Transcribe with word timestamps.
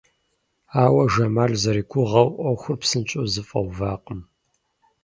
Ауэ 0.83 1.03
Жамал 1.13 1.51
зэригугъэу 1.61 2.29
ӏуэхур 2.41 2.75
псынщӏэу 2.81 3.27
зэфӏэувакъым. 3.33 4.21